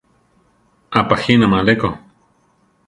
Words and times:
Apajínama 0.99 1.59
aleko. 1.59 1.95